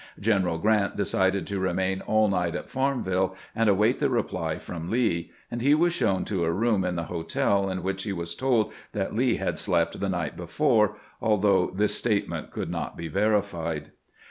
[0.19, 4.89] General Grant de cided to remain all night at Farmville and await the reply from
[4.89, 8.33] Lee, and he was shown to a room in the hotel in which he was
[8.33, 13.91] told that Lee had slept the night before, although this statement could not be verified.